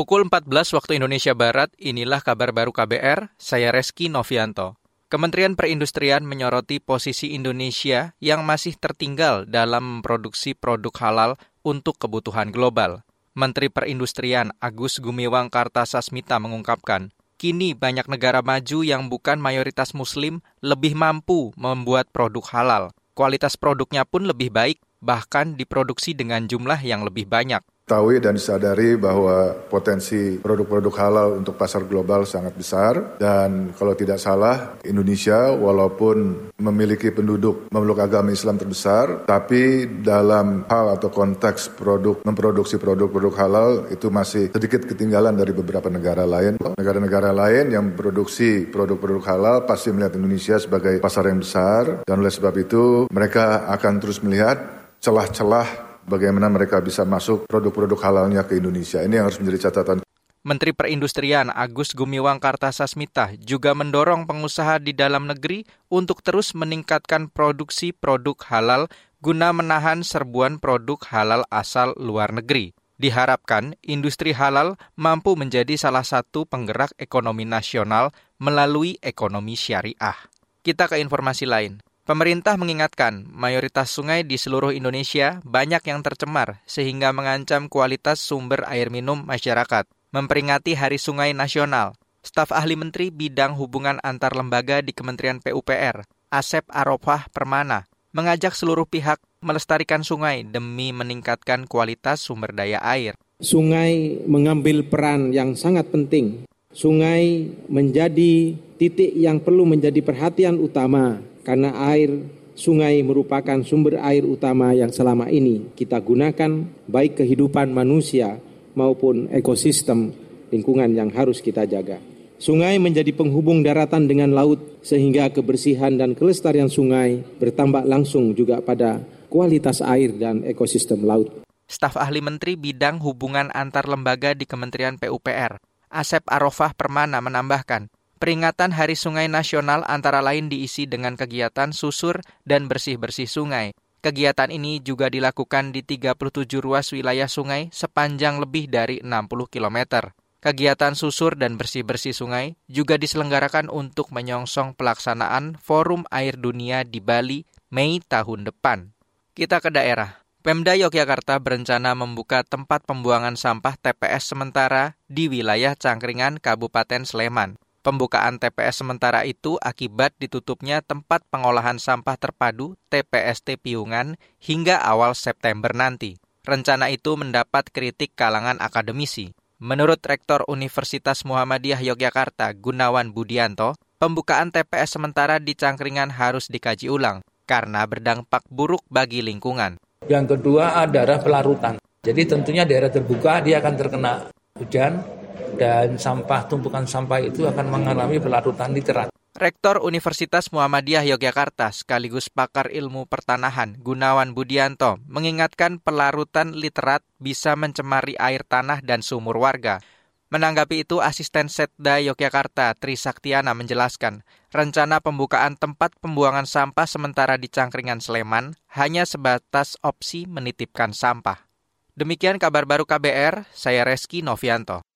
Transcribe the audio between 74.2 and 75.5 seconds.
halal mampu